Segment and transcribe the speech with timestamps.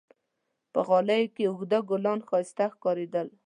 [0.73, 3.27] په غالیو کې اوږده ګلان ښایسته ښکارېدل.